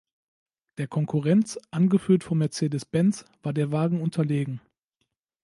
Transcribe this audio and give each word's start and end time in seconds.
Der 0.79 0.87
Konkurrenz, 0.87 1.59
angeführt 1.69 2.23
von 2.23 2.39
Mercedes-Benz 2.39 3.23
war 3.43 3.53
der 3.53 3.71
Wagen 3.71 4.01
unterlegen. 4.01 4.59